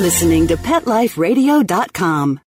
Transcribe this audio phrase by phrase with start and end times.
[0.00, 2.40] listening to PetLifeRadio.com.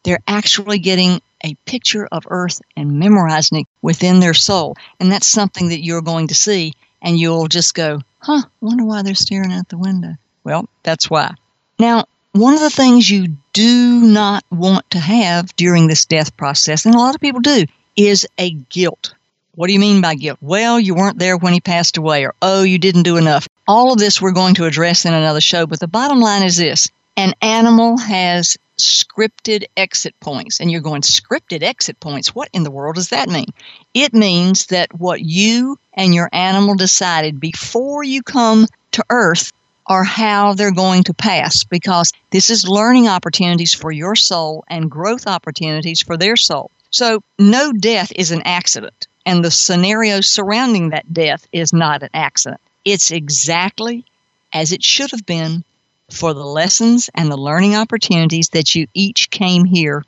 [0.04, 4.76] They're actually getting a picture of Earth and memorizing it within their soul.
[4.98, 9.02] And that's something that you're going to see, and you'll just go, huh, wonder why
[9.02, 10.14] they're staring out the window.
[10.44, 11.34] Well, that's why.
[11.78, 16.86] Now, one of the things you do not want to have during this death process,
[16.86, 19.14] and a lot of people do, is a guilt.
[19.54, 20.38] What do you mean by guilt?
[20.40, 23.46] Well, you weren't there when he passed away, or oh, you didn't do enough.
[23.68, 26.56] All of this we're going to address in another show, but the bottom line is
[26.56, 30.60] this an animal has scripted exit points.
[30.60, 32.34] And you're going, scripted exit points?
[32.34, 33.46] What in the world does that mean?
[33.92, 39.52] It means that what you and your animal decided before you come to Earth
[39.86, 44.90] are how they're going to pass because this is learning opportunities for your soul and
[44.90, 46.70] growth opportunities for their soul.
[46.90, 52.10] So, no death is an accident, and the scenario surrounding that death is not an
[52.12, 52.60] accident.
[52.84, 54.04] It's exactly
[54.52, 55.64] as it should have been
[56.10, 60.04] for the lessons and the learning opportunities that you each came here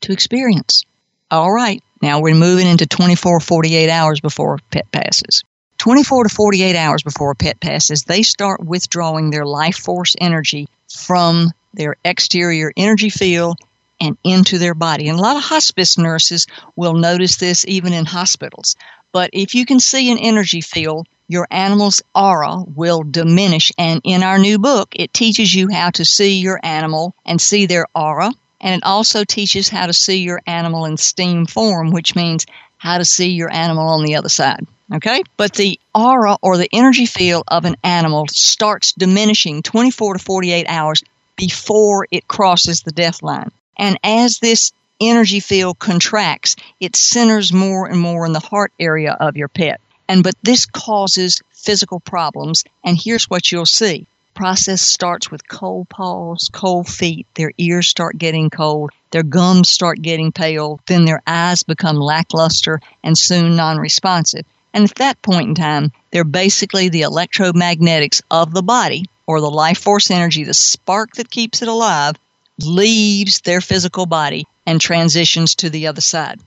[0.00, 0.84] to experience.
[1.30, 5.44] All right, now we're moving into 24, 48 hours before pet passes.
[5.82, 10.68] 24 to 48 hours before a pet passes, they start withdrawing their life force energy
[10.88, 13.58] from their exterior energy field
[14.00, 15.08] and into their body.
[15.08, 16.46] And a lot of hospice nurses
[16.76, 18.76] will notice this even in hospitals.
[19.10, 23.72] But if you can see an energy field your animal's aura will diminish.
[23.76, 27.66] And in our new book, it teaches you how to see your animal and see
[27.66, 28.30] their aura.
[28.60, 32.46] And it also teaches how to see your animal in steam form, which means
[32.78, 34.64] how to see your animal on the other side.
[34.92, 35.22] Okay?
[35.36, 40.66] But the aura or the energy field of an animal starts diminishing 24 to 48
[40.68, 41.02] hours
[41.36, 43.50] before it crosses the death line.
[43.76, 49.12] And as this energy field contracts, it centers more and more in the heart area
[49.12, 49.80] of your pet.
[50.08, 52.64] And but this causes physical problems.
[52.84, 54.06] And here's what you'll see.
[54.34, 57.26] Process starts with cold paws, cold feet.
[57.34, 58.90] Their ears start getting cold.
[59.10, 60.80] Their gums start getting pale.
[60.86, 64.46] Then their eyes become lackluster and soon non responsive.
[64.74, 69.50] And at that point in time, they're basically the electromagnetics of the body or the
[69.50, 72.16] life force energy, the spark that keeps it alive,
[72.60, 76.40] leaves their physical body and transitions to the other side.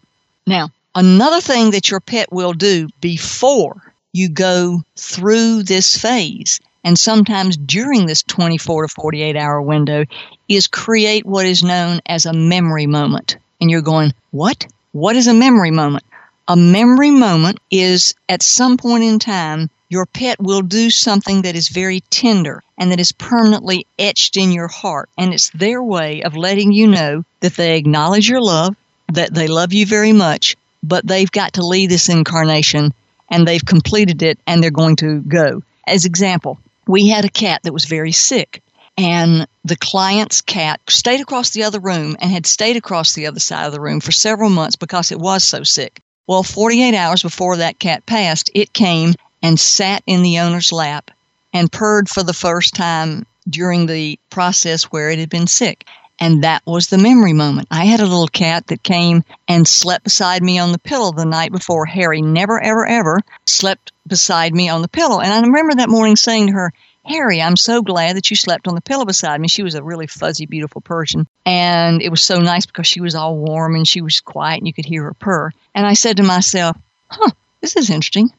[0.47, 6.97] Now, Another thing that your pet will do before you go through this phase, and
[6.97, 10.05] sometimes during this 24 to 48 hour window,
[10.47, 13.35] is create what is known as a memory moment.
[13.59, 14.67] And you're going, What?
[14.93, 16.05] What is a memory moment?
[16.47, 21.55] A memory moment is at some point in time, your pet will do something that
[21.55, 25.09] is very tender and that is permanently etched in your heart.
[25.17, 28.75] And it's their way of letting you know that they acknowledge your love,
[29.11, 32.93] that they love you very much, but they've got to leave this incarnation
[33.27, 35.63] and they've completed it and they're going to go.
[35.87, 38.61] As example, we had a cat that was very sick
[38.97, 43.39] and the client's cat stayed across the other room and had stayed across the other
[43.39, 46.01] side of the room for several months because it was so sick.
[46.27, 49.13] Well, 48 hours before that cat passed, it came
[49.43, 51.11] and sat in the owner's lap
[51.53, 55.85] and purred for the first time during the process where it had been sick.
[56.19, 57.67] And that was the memory moment.
[57.69, 61.25] I had a little cat that came and slept beside me on the pillow the
[61.25, 61.85] night before.
[61.85, 65.19] Harry never, ever, ever slept beside me on the pillow.
[65.19, 66.73] And I remember that morning saying to her,
[67.05, 69.47] Harry, I'm so glad that you slept on the pillow beside me.
[69.47, 71.27] She was a really fuzzy, beautiful Persian.
[71.45, 74.67] And it was so nice because she was all warm and she was quiet and
[74.67, 75.51] you could hear her purr.
[75.75, 76.77] And I said to myself,
[77.09, 77.31] huh,
[77.61, 78.33] this is interesting.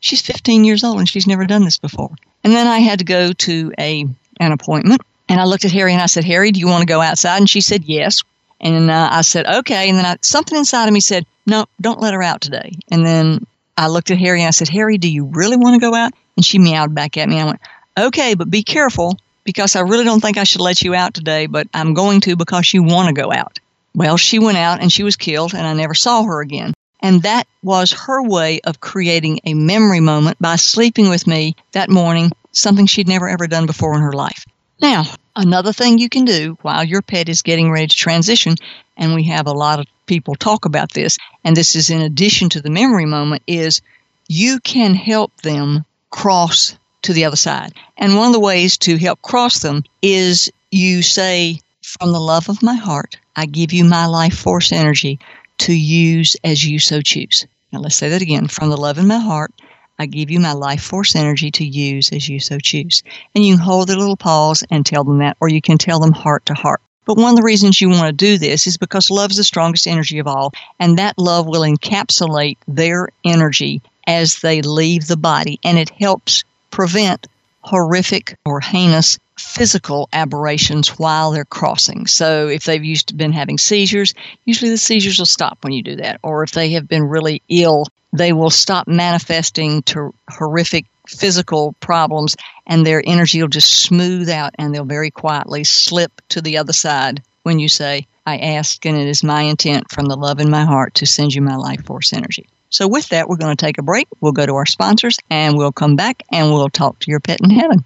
[0.00, 2.10] She's 15 years old and she's never done this before.
[2.44, 4.06] And then I had to go to a
[4.40, 6.86] an appointment and I looked at Harry and I said, Harry, do you want to
[6.86, 7.38] go outside?
[7.38, 8.22] And she said, yes.
[8.60, 9.88] And uh, I said, okay.
[9.88, 12.72] And then I, something inside of me said, no, don't let her out today.
[12.90, 15.80] And then I looked at Harry and I said, Harry, do you really want to
[15.80, 16.12] go out?
[16.36, 17.40] And she meowed back at me.
[17.40, 17.60] I went,
[17.98, 21.46] okay, but be careful because I really don't think I should let you out today,
[21.46, 23.58] but I'm going to because you want to go out.
[23.94, 26.72] Well, she went out and she was killed and I never saw her again.
[27.00, 31.90] And that was her way of creating a memory moment by sleeping with me that
[31.90, 34.46] morning, something she'd never ever done before in her life.
[34.80, 38.54] Now, another thing you can do while your pet is getting ready to transition,
[38.96, 42.48] and we have a lot of people talk about this, and this is in addition
[42.50, 43.80] to the memory moment, is
[44.28, 47.72] you can help them cross to the other side.
[47.96, 52.48] And one of the ways to help cross them is you say, From the love
[52.48, 55.18] of my heart, I give you my life force energy
[55.58, 57.46] to use as you so choose.
[57.72, 58.48] Now let's say that again.
[58.48, 59.52] From the love in my heart,
[59.98, 63.02] I give you my life force energy to use as you so choose.
[63.34, 66.00] And you can hold their little paws and tell them that, or you can tell
[66.00, 66.80] them heart to heart.
[67.04, 69.44] But one of the reasons you want to do this is because love is the
[69.44, 75.16] strongest energy of all, and that love will encapsulate their energy as they leave the
[75.16, 77.28] body, and it helps prevent
[77.60, 82.06] horrific or heinous physical aberrations while they're crossing.
[82.06, 84.14] So if they've used to been having seizures,
[84.44, 86.18] usually the seizures will stop when you do that.
[86.24, 92.36] Or if they have been really ill, they will stop manifesting to horrific physical problems,
[92.66, 96.72] and their energy will just smooth out and they'll very quietly slip to the other
[96.72, 100.50] side when you say, I ask, and it is my intent from the love in
[100.50, 102.46] my heart to send you my life force energy.
[102.70, 104.08] So, with that, we're going to take a break.
[104.20, 107.40] We'll go to our sponsors and we'll come back and we'll talk to your pet
[107.42, 107.84] in heaven.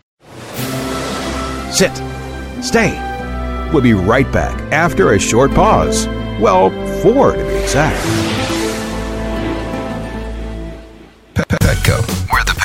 [1.72, 1.96] Sit.
[2.62, 2.94] Stay.
[3.72, 6.06] We'll be right back after a short pause.
[6.40, 6.70] Well,
[7.02, 8.00] four to be exact.
[11.34, 12.55] Petco, where the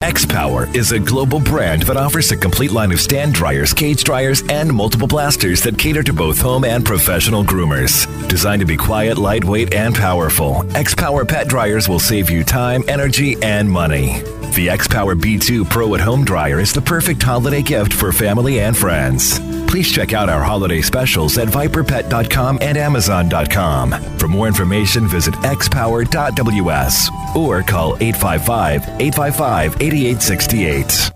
[0.00, 0.18] pets.
[0.18, 4.02] X Power is a global brand that offers a complete line of stand dryers, cage
[4.02, 8.06] dryers, and multiple blasters that cater to both home and professional groomers.
[8.28, 12.82] Designed to be quiet, lightweight, and powerful, X Power pet dryers will save you time,
[12.88, 14.22] energy, and money.
[14.54, 18.60] The X Power B2 Pro at Home Dryer is the perfect holiday gift for family
[18.60, 19.38] and friends.
[19.68, 23.92] Please check out our holiday specials at viperpet.com and amazon.com.
[24.18, 31.10] For more information, visit xpower.ws or call 855 855 8868.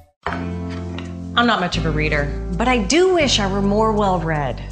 [1.35, 4.63] I'm not much of a reader, but I do wish I were more well read.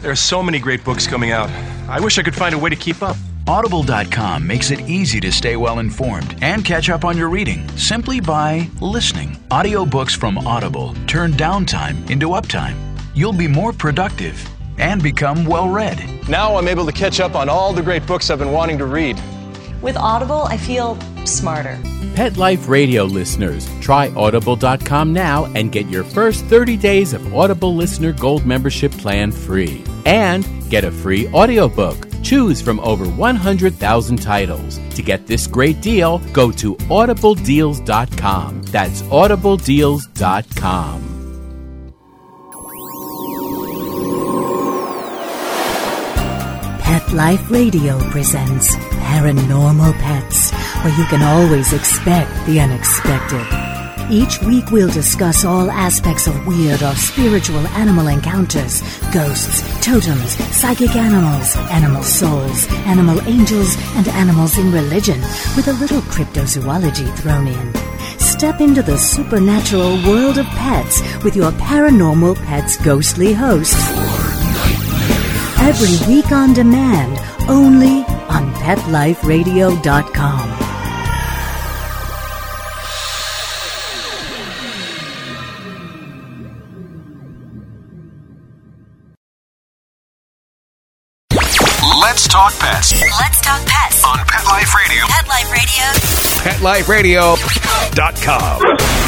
[0.00, 1.50] There are so many great books coming out.
[1.88, 3.16] I wish I could find a way to keep up.
[3.48, 8.20] Audible.com makes it easy to stay well informed and catch up on your reading simply
[8.20, 9.30] by listening.
[9.50, 12.95] Audiobooks from Audible turn downtime into uptime.
[13.16, 14.46] You'll be more productive
[14.76, 15.98] and become well read.
[16.28, 18.84] Now I'm able to catch up on all the great books I've been wanting to
[18.84, 19.18] read.
[19.80, 21.80] With Audible, I feel smarter.
[22.14, 27.74] Pet Life Radio listeners, try audible.com now and get your first 30 days of Audible
[27.74, 29.82] Listener Gold membership plan free.
[30.04, 31.96] And get a free audiobook.
[32.22, 34.78] Choose from over 100,000 titles.
[34.90, 38.62] To get this great deal, go to audibledeals.com.
[38.64, 41.15] That's audibledeals.com.
[47.12, 50.50] Life Radio presents Paranormal Pets,
[50.82, 53.46] where you can always expect the unexpected.
[54.10, 58.82] Each week we'll discuss all aspects of weird or spiritual animal encounters,
[59.14, 65.20] ghosts, totems, psychic animals, animal souls, animal angels, and animals in religion,
[65.54, 67.74] with a little cryptozoology thrown in.
[68.18, 74.35] Step into the supernatural world of pets with your Paranormal Pets ghostly host.
[75.66, 77.18] Every week on demand,
[77.50, 80.50] only on PetLifeRadio.com.
[92.00, 95.04] Let's talk pets Let's talk pets on Pet Life Radio.
[95.08, 97.34] Pet Life Radio.
[97.34, 99.06] PetLifeRadio.com.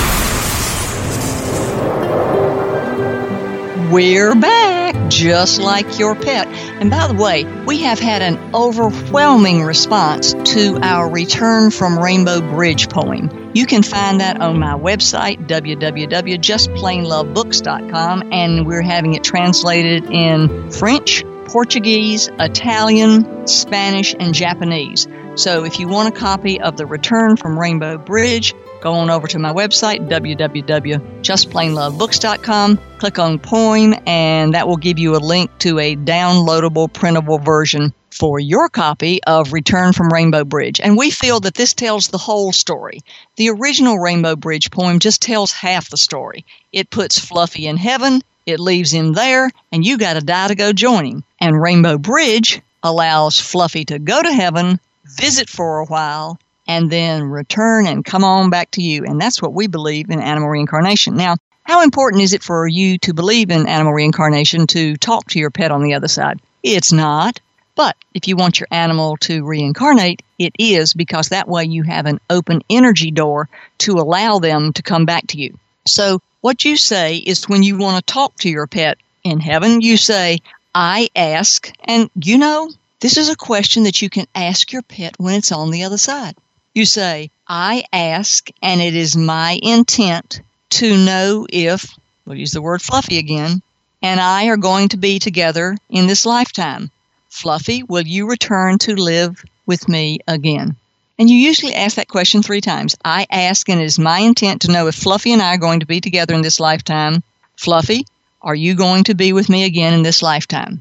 [3.91, 4.67] We're back,
[5.09, 6.47] just like your pet.
[6.47, 12.41] And by the way, we have had an overwhelming response to our Return from Rainbow
[12.41, 13.50] Bridge poem.
[13.55, 21.25] You can find that on my website, www.justplainlovebooks.com, and we're having it translated in French,
[21.47, 25.09] Portuguese, Italian, Spanish, and Japanese.
[25.37, 29.29] So if you want a copy of The Return from Rainbow Bridge, go on over
[29.29, 35.78] to my website, www.justplainlovebooks.com, click on Poem, and that will give you a link to
[35.78, 40.81] a downloadable printable version for your copy of Return from Rainbow Bridge.
[40.81, 43.00] And we feel that this tells the whole story.
[43.37, 46.45] The original Rainbow Bridge poem just tells half the story.
[46.73, 50.55] It puts Fluffy in heaven, it leaves him there, and you got to die to
[50.55, 51.25] go join him.
[51.40, 57.25] And Rainbow Bridge allows Fluffy to go to heaven, visit for a while, and then
[57.25, 59.05] return and come on back to you.
[59.05, 61.17] And that's what we believe in animal reincarnation.
[61.17, 61.37] Now,
[61.68, 65.50] how important is it for you to believe in animal reincarnation to talk to your
[65.50, 66.40] pet on the other side?
[66.62, 67.40] It's not.
[67.76, 72.06] But if you want your animal to reincarnate, it is because that way you have
[72.06, 75.58] an open energy door to allow them to come back to you.
[75.87, 79.82] So, what you say is when you want to talk to your pet in heaven,
[79.82, 80.38] you say,
[80.75, 82.70] I ask, and you know,
[83.00, 85.98] this is a question that you can ask your pet when it's on the other
[85.98, 86.34] side.
[86.75, 90.40] You say, I ask, and it is my intent
[90.78, 91.92] to know if,
[92.25, 93.62] we'll use the word fluffy again,
[94.00, 96.90] and I are going to be together in this lifetime.
[97.28, 100.76] Fluffy, will you return to live with me again?
[101.18, 102.94] And you usually ask that question three times.
[103.04, 105.80] I ask, and it is my intent to know if Fluffy and I are going
[105.80, 107.25] to be together in this lifetime.
[107.56, 108.06] Fluffy,
[108.40, 110.80] are you going to be with me again in this lifetime?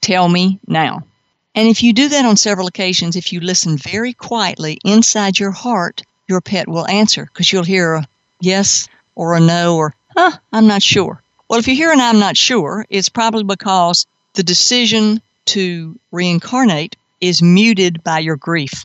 [0.00, 1.02] Tell me now.
[1.54, 5.52] And if you do that on several occasions, if you listen very quietly inside your
[5.52, 8.06] heart, your pet will answer because you'll hear a
[8.40, 11.22] yes or a no or, huh, I'm not sure.
[11.48, 16.96] Well, if you hear an I'm not sure, it's probably because the decision to reincarnate
[17.20, 18.84] is muted by your grief.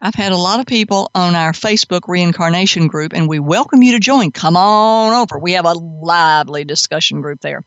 [0.00, 3.92] I've had a lot of people on our Facebook reincarnation group, and we welcome you
[3.92, 4.30] to join.
[4.30, 5.38] Come on over.
[5.38, 7.64] We have a lively discussion group there.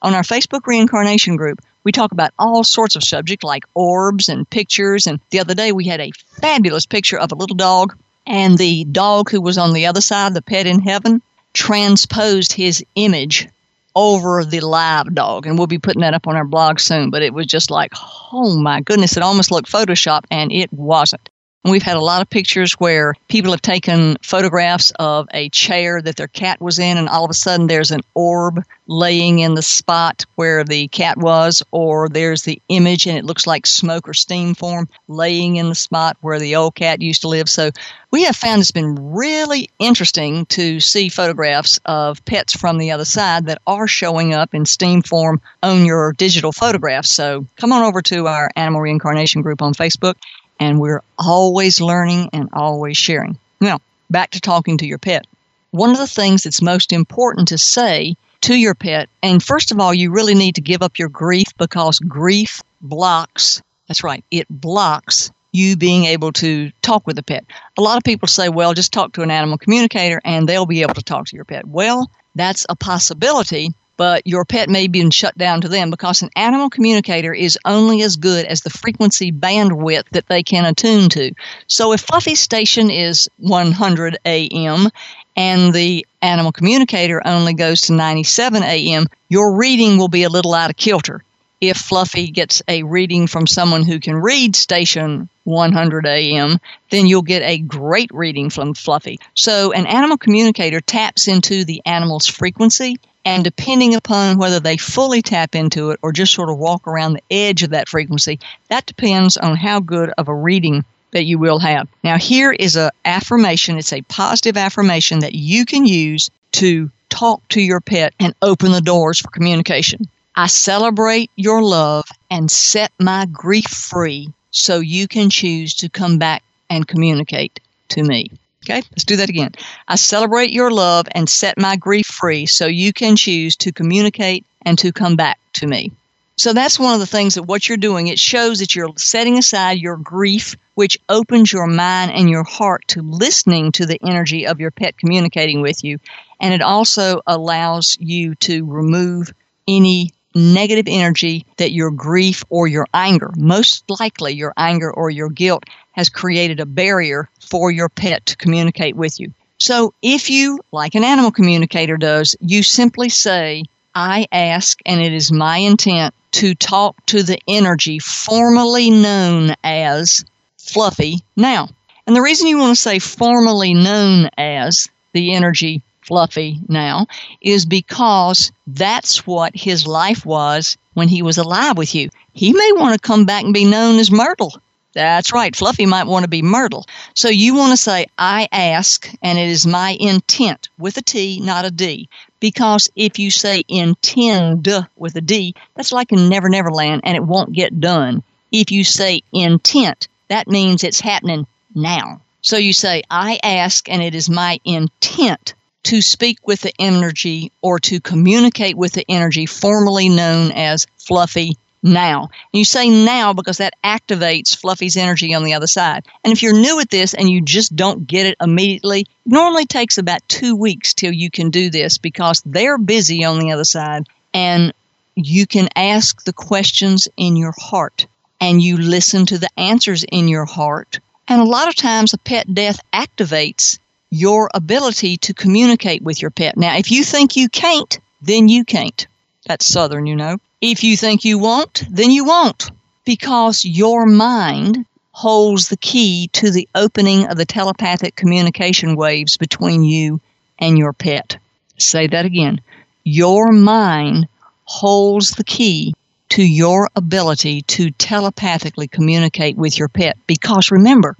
[0.00, 4.48] On our Facebook reincarnation group, we talk about all sorts of subjects like orbs and
[4.48, 5.06] pictures.
[5.06, 7.94] And the other day, we had a fabulous picture of a little dog,
[8.26, 11.20] and the dog who was on the other side, the pet in heaven,
[11.54, 13.48] transposed his image
[13.96, 15.46] over the live dog.
[15.46, 17.10] And we'll be putting that up on our blog soon.
[17.10, 17.92] But it was just like,
[18.32, 21.28] oh my goodness, it almost looked Photoshop, and it wasn't.
[21.66, 26.16] We've had a lot of pictures where people have taken photographs of a chair that
[26.16, 29.62] their cat was in, and all of a sudden there's an orb laying in the
[29.62, 34.12] spot where the cat was, or there's the image and it looks like smoke or
[34.12, 37.48] steam form laying in the spot where the old cat used to live.
[37.48, 37.70] So
[38.10, 43.06] we have found it's been really interesting to see photographs of pets from the other
[43.06, 47.14] side that are showing up in steam form on your digital photographs.
[47.14, 50.16] So come on over to our animal reincarnation group on Facebook
[50.60, 53.38] and we're always learning and always sharing.
[53.60, 53.80] Now,
[54.10, 55.26] back to talking to your pet.
[55.70, 59.80] One of the things that's most important to say to your pet, and first of
[59.80, 64.46] all, you really need to give up your grief because grief blocks, that's right, it
[64.48, 67.44] blocks you being able to talk with the pet.
[67.78, 70.82] A lot of people say, well, just talk to an animal communicator and they'll be
[70.82, 71.64] able to talk to your pet.
[71.66, 76.30] Well, that's a possibility, but your pet may be shut down to them because an
[76.36, 81.32] animal communicator is only as good as the frequency bandwidth that they can attune to.
[81.66, 84.88] So if Fluffy's station is 100 AM
[85.36, 90.54] and the animal communicator only goes to 97 AM, your reading will be a little
[90.54, 91.22] out of kilter.
[91.68, 96.58] If Fluffy gets a reading from someone who can read station 100 AM,
[96.90, 99.18] then you'll get a great reading from Fluffy.
[99.34, 105.22] So an animal communicator taps into the animal's frequency and depending upon whether they fully
[105.22, 108.86] tap into it or just sort of walk around the edge of that frequency, that
[108.86, 111.88] depends on how good of a reading that you will have.
[112.02, 117.46] Now here is a affirmation, it's a positive affirmation that you can use to talk
[117.48, 120.08] to your pet and open the doors for communication.
[120.36, 126.18] I celebrate your love and set my grief free so you can choose to come
[126.18, 128.30] back and communicate to me.
[128.64, 129.52] Okay, let's do that again.
[129.86, 134.44] I celebrate your love and set my grief free so you can choose to communicate
[134.62, 135.92] and to come back to me.
[136.36, 139.38] So that's one of the things that what you're doing, it shows that you're setting
[139.38, 144.46] aside your grief, which opens your mind and your heart to listening to the energy
[144.46, 145.98] of your pet communicating with you.
[146.40, 149.32] And it also allows you to remove
[149.68, 155.28] any negative energy that your grief or your anger, most likely your anger or your
[155.28, 159.32] guilt, has created a barrier for your pet to communicate with you.
[159.58, 165.14] So if you, like an animal communicator does, you simply say, I ask and it
[165.14, 170.24] is my intent to talk to the energy formerly known as
[170.58, 171.68] Fluffy now.
[172.06, 177.06] And the reason you want to say formerly known as the energy Fluffy now
[177.40, 182.10] is because that's what his life was when he was alive with you.
[182.32, 184.54] He may want to come back and be known as Myrtle
[184.94, 185.54] that's right.
[185.54, 186.86] Fluffy might want to be Myrtle.
[187.14, 191.40] So you want to say, I ask, and it is my intent with a T,
[191.40, 192.08] not a D.
[192.40, 197.16] Because if you say intend with a D, that's like in Never Never Land and
[197.16, 198.22] it won't get done.
[198.52, 202.20] If you say intent, that means it's happening now.
[202.42, 207.52] So you say, I ask, and it is my intent to speak with the energy
[207.62, 212.22] or to communicate with the energy formerly known as Fluffy now.
[212.22, 216.04] And you say now because that activates Fluffy's energy on the other side.
[216.24, 219.66] And if you're new at this and you just don't get it immediately, it normally
[219.66, 223.64] takes about two weeks till you can do this because they're busy on the other
[223.64, 224.72] side and
[225.14, 228.06] you can ask the questions in your heart
[228.40, 230.98] and you listen to the answers in your heart.
[231.28, 233.78] And a lot of times a pet death activates
[234.14, 236.56] your ability to communicate with your pet.
[236.56, 239.06] Now, if you think you can't, then you can't.
[239.46, 240.38] That's Southern, you know.
[240.60, 242.70] If you think you won't, then you won't,
[243.04, 249.82] because your mind holds the key to the opening of the telepathic communication waves between
[249.82, 250.20] you
[250.60, 251.36] and your pet.
[251.76, 252.60] Say that again.
[253.02, 254.28] Your mind
[254.64, 255.92] holds the key
[256.30, 260.16] to your ability to telepathically communicate with your pet.
[260.28, 261.16] Because remember,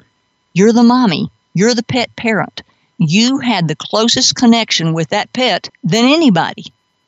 [0.53, 2.63] you're the mommy, you're the pet parent.
[2.99, 6.67] You had the closest connection with that pet than anybody.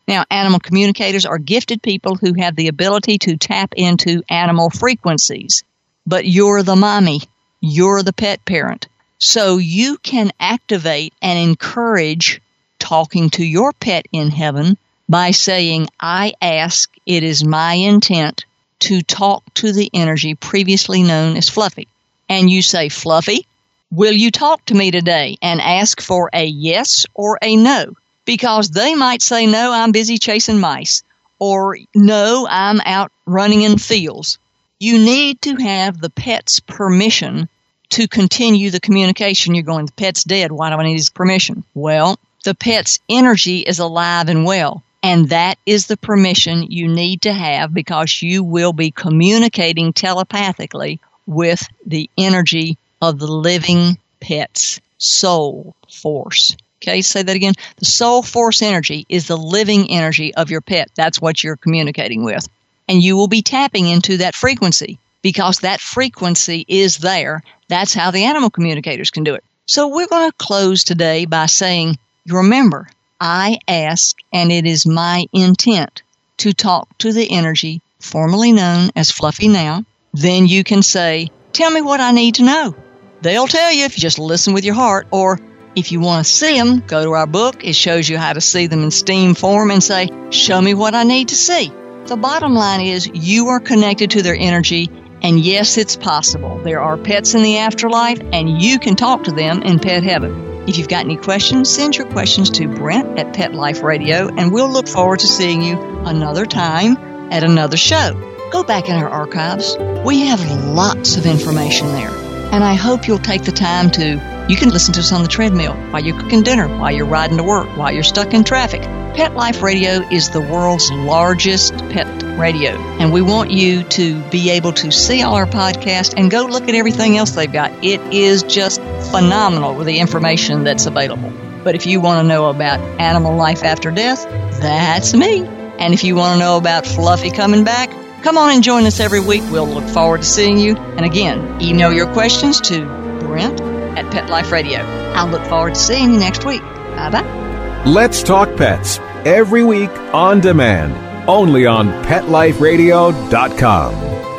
[0.08, 5.64] Now, animal communicators are gifted people who have the ability to tap into animal frequencies.
[6.06, 7.22] But you're the mommy,
[7.60, 8.86] you're the pet parent.
[9.18, 12.40] So you can activate and encourage
[12.78, 14.76] talking to your pet in heaven
[15.08, 18.44] by saying, I ask, it is my intent
[18.80, 21.88] to talk to the energy previously known as Fluffy.
[22.28, 23.46] And you say, Fluffy,
[23.90, 25.36] will you talk to me today?
[25.42, 27.94] And ask for a yes or a no.
[28.24, 31.02] Because they might say, no, I'm busy chasing mice.
[31.38, 34.38] Or no, I'm out running in fields.
[34.80, 37.48] You need to have the pet's permission
[37.90, 39.54] to continue the communication.
[39.54, 40.50] You're going, the pet's dead.
[40.50, 41.64] Why do I need his permission?
[41.74, 44.82] Well, the pet's energy is alive and well.
[45.02, 51.00] And that is the permission you need to have because you will be communicating telepathically
[51.26, 56.56] with the energy of the living pet's soul force.
[56.82, 57.54] Okay, say that again.
[57.76, 60.90] The soul force energy is the living energy of your pet.
[60.94, 62.46] That's what you're communicating with.
[62.88, 67.42] And you will be tapping into that frequency because that frequency is there.
[67.68, 69.42] That's how the animal communicators can do it.
[69.66, 72.88] So we're going to close today by saying, remember,
[73.20, 76.02] I ask and it is my intent
[76.38, 79.84] to talk to the energy formerly known as Fluffy now.
[80.12, 82.74] Then you can say, tell me what I need to know.
[83.22, 85.40] They'll tell you if you just listen with your heart or
[85.74, 87.64] if you want to see them, go to our book.
[87.64, 90.94] It shows you how to see them in steam form and say, show me what
[90.94, 91.72] I need to see.
[92.06, 94.90] The bottom line is you are connected to their energy
[95.22, 96.58] and yes, it's possible.
[96.62, 100.64] There are pets in the afterlife, and you can talk to them in pet heaven.
[100.68, 104.52] If you've got any questions, send your questions to Brent at Pet Life Radio, and
[104.52, 106.96] we'll look forward to seeing you another time
[107.32, 108.12] at another show.
[108.52, 109.76] Go back in our archives.
[110.04, 112.25] We have lots of information there.
[112.52, 115.28] And I hope you'll take the time to, you can listen to us on the
[115.28, 118.82] treadmill while you're cooking dinner, while you're riding to work, while you're stuck in traffic.
[119.16, 122.06] Pet Life Radio is the world's largest pet
[122.38, 126.44] radio, and we want you to be able to see all our podcasts and go
[126.44, 127.72] look at everything else they've got.
[127.84, 128.80] It is just
[129.10, 131.32] phenomenal with the information that's available.
[131.64, 134.22] But if you want to know about animal life after death,
[134.60, 135.44] that's me.
[135.78, 137.90] And if you want to know about Fluffy coming back,
[138.22, 139.42] come on and join us every week.
[139.50, 140.76] We'll look forward to seeing you.
[140.76, 142.84] And again, email your questions to
[143.20, 144.80] Brent at Pet Life Radio.
[145.14, 146.62] I'll look forward to seeing you next week.
[146.62, 147.82] Bye bye.
[147.86, 150.94] Let's Talk Pets every week on demand,
[151.28, 154.35] only on PetLifeRadio.com.